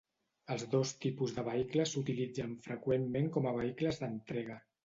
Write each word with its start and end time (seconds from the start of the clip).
Els 0.53 0.63
dos 0.71 0.93
tipus 1.03 1.35
de 1.35 1.43
vehicles 1.49 1.93
s'utilitzen 1.97 2.57
freqüentment 2.69 3.31
com 3.37 3.49
a 3.51 3.55
vehicles 3.63 4.03
d'entrega. 4.05 4.63